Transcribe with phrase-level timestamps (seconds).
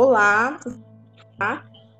[0.00, 0.60] Olá,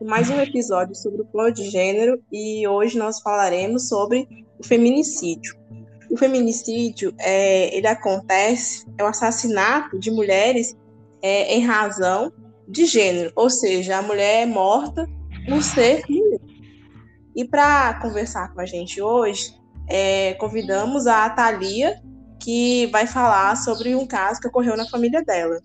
[0.01, 5.57] mais um episódio sobre o plano de gênero e hoje nós falaremos sobre o feminicídio.
[6.09, 10.77] O feminicídio, é, ele acontece, é o assassinato de mulheres
[11.21, 12.33] é, em razão
[12.69, 15.05] de gênero, ou seja, a mulher é morta
[15.49, 16.41] por ser mulher.
[17.35, 19.53] E para conversar com a gente hoje,
[19.89, 22.01] é, convidamos a Thalia,
[22.39, 25.59] que vai falar sobre um caso que ocorreu na família dela.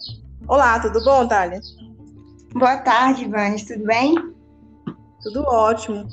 [0.47, 1.61] Olá, tudo bom, Thalia?
[2.53, 4.15] Boa tarde, Vânia, tudo bem?
[5.23, 6.07] Tudo ótimo.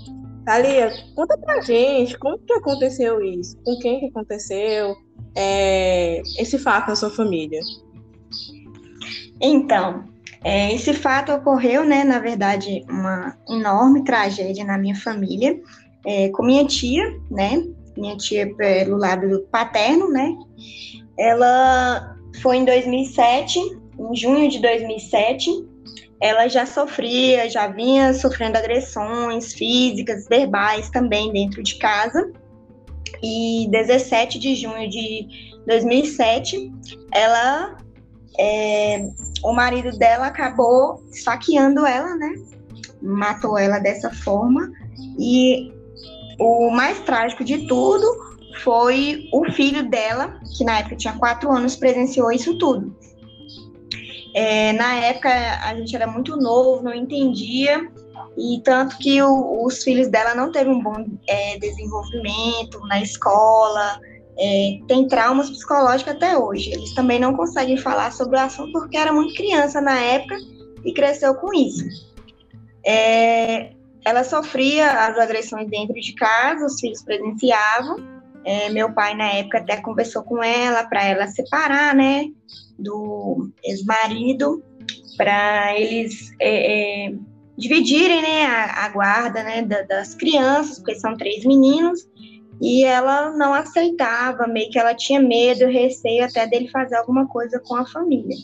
[0.46, 4.96] Thalia, conta pra gente como que aconteceu isso, com quem que aconteceu
[5.36, 7.60] é, esse fato na sua família.
[9.38, 10.04] Então,
[10.42, 15.60] é, esse fato ocorreu, né, na verdade, uma enorme tragédia na minha família,
[16.06, 17.62] é, com minha tia, né,
[17.98, 20.34] minha tia pelo lado paterno, né,
[21.18, 25.69] ela foi em 2007, em junho de 2007,
[26.20, 32.30] ela já sofria, já vinha sofrendo agressões físicas, verbais também dentro de casa.
[33.22, 35.26] E 17 de junho de
[35.66, 36.70] 2007,
[37.12, 37.76] ela,
[38.38, 39.08] é,
[39.42, 42.34] o marido dela acabou saqueando ela, né?
[43.00, 44.70] Matou ela dessa forma.
[45.18, 45.72] E
[46.38, 48.06] o mais trágico de tudo
[48.62, 52.94] foi o filho dela, que na época tinha quatro anos, presenciou isso tudo.
[54.34, 57.91] É, na época a gente era muito novo, não entendia,
[58.37, 64.00] e tanto que o, os filhos dela não teve um bom é, desenvolvimento na escola,
[64.39, 66.70] é, tem traumas psicológicos até hoje.
[66.72, 70.37] Eles também não conseguem falar sobre o assunto porque era muito criança na época
[70.84, 71.84] e cresceu com isso.
[72.87, 73.72] É,
[74.05, 78.19] ela sofria as agressões dentro de casa, os filhos presenciavam.
[78.44, 82.27] É, meu pai, na época, até conversou com ela para ela separar, né?
[82.80, 84.64] do ex-marido
[85.16, 87.14] para eles é, é,
[87.56, 92.09] dividirem né, a, a guarda né, da, das crianças, porque são três meninos,
[92.60, 97.60] e ela não aceitava, meio que ela tinha medo, receio até dele fazer alguma coisa
[97.60, 98.36] com a família.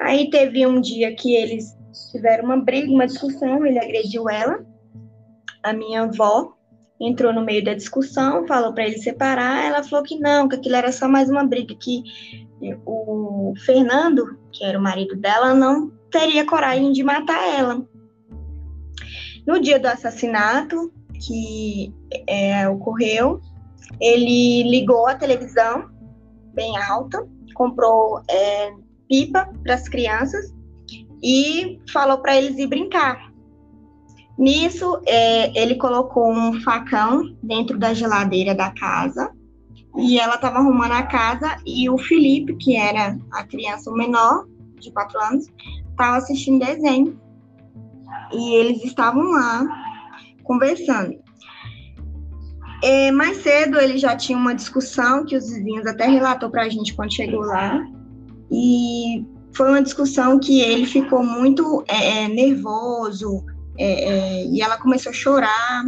[0.00, 1.76] Aí teve um dia que eles
[2.12, 4.64] tiveram uma briga, uma discussão, ele agrediu ela,
[5.62, 6.56] a minha avó
[7.00, 10.76] entrou no meio da discussão, falou para ele separar, ela falou que não, que aquilo
[10.76, 12.02] era só mais uma briga, que
[12.84, 17.82] o Fernando, que era o marido dela, não teria coragem de matar ela.
[19.46, 20.92] No dia do assassinato
[21.26, 21.92] que
[22.26, 23.40] é, ocorreu,
[23.98, 25.90] ele ligou a televisão
[26.52, 28.72] bem alta, comprou é,
[29.08, 30.54] pipa para as crianças
[31.22, 33.29] e falou para eles ir brincar.
[34.38, 39.30] Nisso, é, ele colocou um facão dentro da geladeira da casa
[39.96, 44.46] e ela estava arrumando a casa e o Felipe, que era a criança menor,
[44.78, 45.46] de 4 anos,
[45.90, 47.20] estava assistindo desenho.
[48.32, 49.66] E eles estavam lá
[50.44, 51.18] conversando.
[52.82, 56.68] É, mais cedo ele já tinha uma discussão que os vizinhos até relatou para a
[56.68, 57.84] gente quando chegou lá.
[58.50, 63.44] E foi uma discussão que ele ficou muito é, é nervoso
[63.80, 65.84] é, é, e ela começou a chorar.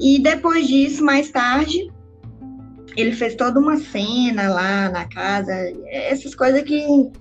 [0.00, 1.88] E depois disso, mais tarde,
[2.96, 5.52] ele fez toda uma cena lá na casa,
[5.86, 7.12] essas coisas que,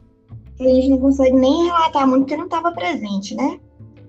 [0.60, 3.60] a gente não consegue nem relatar muito porque não estava presente, né?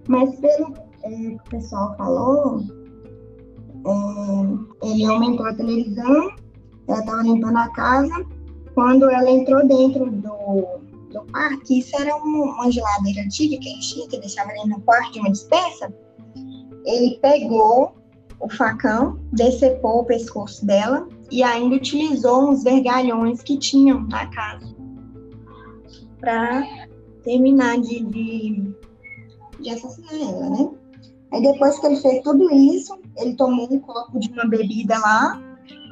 [0.09, 2.63] Mas pelo é, que o pessoal falou,
[4.83, 6.31] é, ele aumentou a televisão,
[6.89, 8.27] ela estava limpando a casa,
[8.75, 10.82] quando ela entrou dentro do,
[11.13, 15.13] do quarto, isso era uma, uma geladeira antiga que tinha, que deixava ali no quarto
[15.13, 15.93] de uma dispensa,
[16.85, 17.95] ele pegou
[18.41, 24.67] o facão, decepou o pescoço dela e ainda utilizou uns vergalhões que tinham na casa
[26.21, 26.67] para
[27.25, 28.75] terminar de, de,
[29.61, 30.71] de, assassinar ela, né?
[31.33, 35.41] Aí depois que ele fez tudo isso, ele tomou um copo de uma bebida lá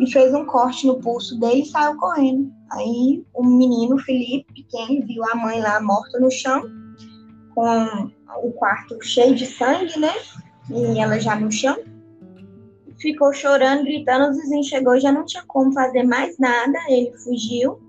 [0.00, 2.53] e fez um corte no pulso dele e saiu correndo.
[2.72, 6.62] Aí o menino, Felipe, pequeno, viu a mãe lá morta no chão,
[7.54, 8.10] com
[8.44, 10.12] o quarto cheio de sangue, né?
[10.71, 11.77] E ela já no chão
[13.00, 17.80] ficou chorando, gritando, os vizinhos chegou já não tinha como fazer mais nada, ele fugiu.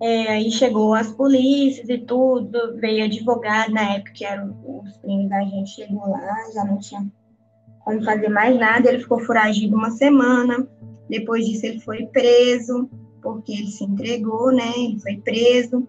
[0.00, 5.28] É, aí chegou as polícias e tudo, veio advogado, na época que eram os primos
[5.28, 7.06] da gente, chegou lá, já não tinha
[7.84, 10.66] como fazer mais nada, ele ficou foragido uma semana,
[11.08, 12.90] depois disso ele foi preso,
[13.22, 15.86] porque ele se entregou, né, ele foi preso,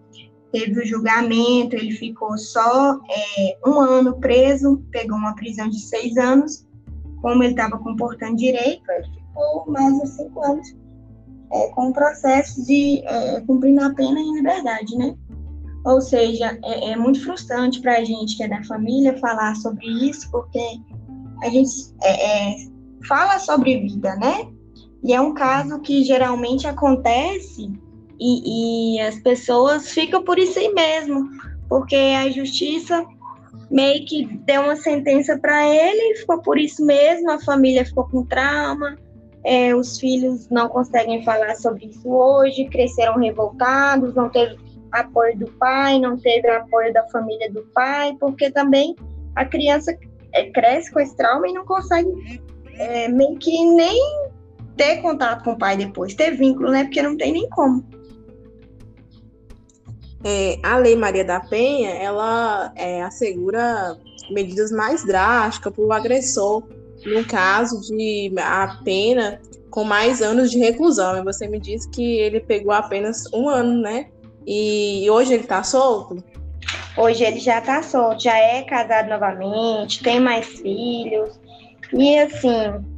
[0.52, 6.16] teve o julgamento, ele ficou só é, um ano preso, pegou uma prisão de seis
[6.16, 6.66] anos,
[7.20, 10.74] como ele estava comportando direito, ele ficou mais de cinco anos
[11.52, 15.16] é, com o processo de é, a pena em liberdade, né?
[15.84, 19.86] Ou seja, é, é muito frustrante para a gente que é da família falar sobre
[19.86, 20.80] isso, porque
[21.42, 22.56] a gente é, é,
[23.06, 24.48] fala sobre vida, né?
[25.04, 27.70] E é um caso que geralmente acontece
[28.18, 31.28] e, e as pessoas ficam por isso aí mesmo,
[31.68, 33.04] porque a justiça
[33.70, 38.24] meio que deu uma sentença para ele, ficou por isso mesmo, a família ficou com
[38.24, 38.96] trauma,
[39.44, 44.56] é, os filhos não conseguem falar sobre isso hoje, cresceram revoltados, não teve
[44.90, 48.96] apoio do pai, não teve apoio da família do pai, porque também
[49.34, 49.94] a criança
[50.32, 52.40] é, cresce com esse trauma e não consegue
[52.78, 54.00] é, meio que nem
[54.76, 56.84] ter contato com o pai depois, ter vínculo, né?
[56.84, 57.84] Porque não tem nem como.
[60.22, 63.96] É, a Lei Maria da Penha, ela é, assegura
[64.30, 66.62] medidas mais drásticas para o agressor,
[67.04, 69.40] no caso de a pena
[69.70, 71.18] com mais anos de reclusão.
[71.18, 74.06] E você me disse que ele pegou apenas um ano, né?
[74.46, 76.22] E hoje ele está solto?
[76.96, 81.38] Hoje ele já está solto, já é casado novamente, tem mais filhos.
[81.92, 82.93] E assim.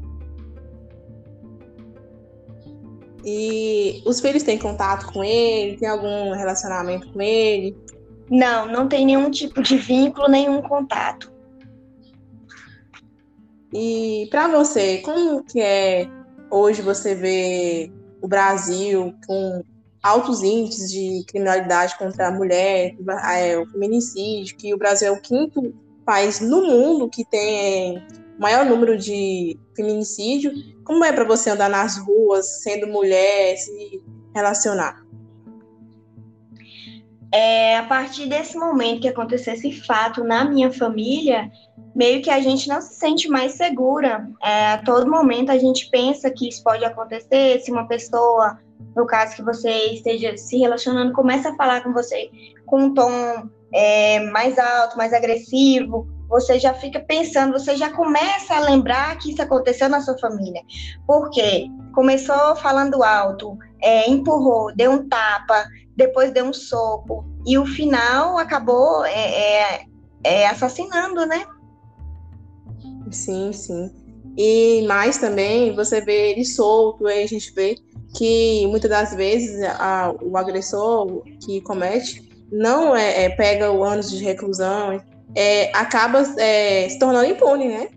[3.29, 5.77] E os filhos têm contato com ele?
[5.77, 7.77] Tem algum relacionamento com ele?
[8.31, 11.33] Não, não tem nenhum tipo de vínculo, nenhum contato.
[13.73, 16.09] E para você, como que é
[16.49, 17.91] hoje você vê
[18.23, 19.65] o Brasil com
[20.01, 22.95] altos índices de criminalidade contra a mulher,
[23.35, 25.75] é, o feminicídio, que o Brasil é o quinto
[26.05, 28.07] país no mundo que tem
[28.39, 30.53] maior número de feminicídio.
[30.85, 34.03] Como é para você andar nas ruas, sendo mulher, se
[34.35, 35.05] relacionar?
[37.33, 41.51] É, a partir desse momento que aconteceu esse fato na minha família,
[41.95, 44.29] meio que a gente não se sente mais segura.
[44.43, 48.59] É, a todo momento a gente pensa que isso pode acontecer se uma pessoa,
[48.95, 52.31] no caso que você esteja se relacionando, começa a falar com você
[52.67, 58.55] com um tom é, mais alto, mais agressivo, você já fica pensando, você já começa
[58.55, 60.63] a lembrar que isso aconteceu na sua família.
[61.07, 67.65] Porque começou falando alto, é, empurrou, deu um tapa, depois deu um soco, e o
[67.65, 69.85] final acabou é, é,
[70.25, 71.47] é assassinando, né?
[73.11, 73.91] Sim, sim.
[74.37, 77.77] E mais também, você vê ele solto, aí a gente vê
[78.15, 84.11] que muitas das vezes a, o agressor que comete não é, é pega o anos
[84.11, 85.01] de reclusão,
[85.35, 87.89] é, acaba é, se tornando impune, né?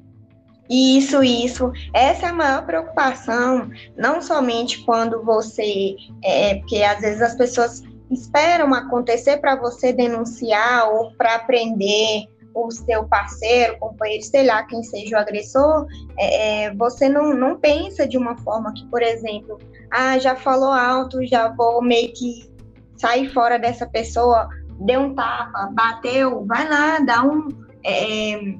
[0.69, 1.71] Isso, isso.
[1.93, 5.95] Essa é a maior preocupação, não somente quando você.
[6.23, 7.81] É, porque às vezes as pessoas
[8.11, 14.81] esperam acontecer para você denunciar ou para prender o seu parceiro, companheiro, sei lá, quem
[14.83, 15.85] seja o agressor,
[16.17, 19.57] é, é, você não, não pensa de uma forma que, por exemplo,
[19.91, 22.49] ah, já falou alto, já vou meio que
[22.97, 24.49] sair fora dessa pessoa,
[24.79, 27.47] deu um tapa, bateu, vai lá, dá um.
[27.83, 28.57] É, é,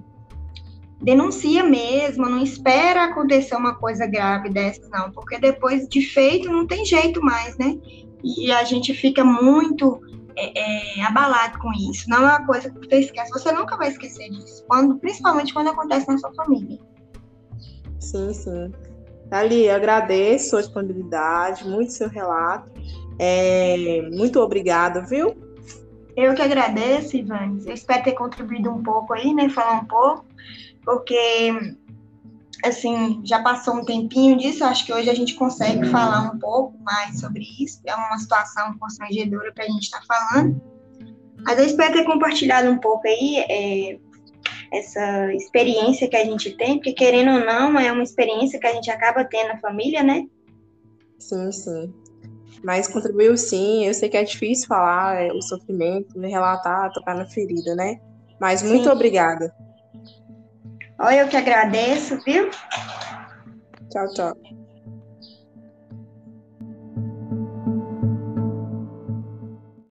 [1.01, 6.68] denuncia mesmo, não espera acontecer uma coisa grave dessa, não, porque depois de feito não
[6.68, 7.77] tem jeito mais, né?
[8.21, 10.01] E a gente fica muito
[10.36, 12.10] é, é, abalado com isso.
[12.10, 15.69] Não é uma coisa que você esquece, você nunca vai esquecer disso, quando, principalmente quando
[15.69, 16.77] acontece na sua família.
[18.00, 18.71] Sim, sim.
[19.31, 22.71] Ali, agradeço a disponibilidade, muito seu relato.
[23.18, 25.48] É, muito obrigada, viu?
[26.19, 27.57] Eu que agradeço, Ivan.
[27.66, 29.47] Eu espero ter contribuído um pouco aí, né?
[29.47, 30.26] Falar um pouco,
[30.83, 31.78] porque
[32.61, 36.78] assim, já passou um tempinho disso, acho que hoje a gente consegue falar um pouco
[36.80, 37.80] mais sobre isso.
[37.85, 40.61] É uma situação constrangedora para a gente estar tá falando.
[41.45, 43.99] Mas eu espero ter compartilhado um pouco aí é,
[44.73, 48.73] essa experiência que a gente tem, porque querendo ou não, é uma experiência que a
[48.73, 50.28] gente acaba tendo na família, né?
[51.18, 51.94] Sim, sim
[52.63, 53.85] mas contribuiu sim.
[53.85, 57.99] Eu sei que é difícil falar é, o sofrimento, relatar, tocar na ferida, né?
[58.39, 58.89] Mas muito sim.
[58.89, 59.54] obrigada.
[60.99, 62.49] Olha, eu que agradeço, viu?
[63.89, 64.58] Tchau, tchau.